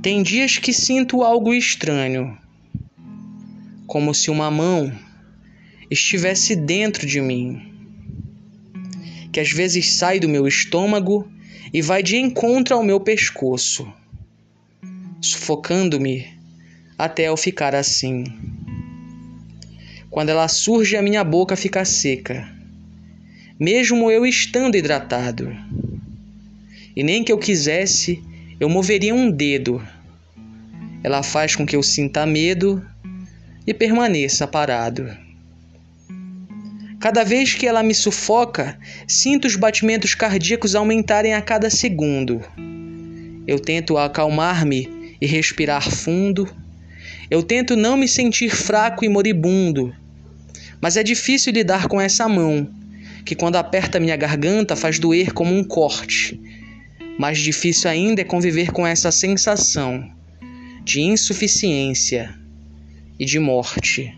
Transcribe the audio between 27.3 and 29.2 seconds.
eu quisesse, eu moveria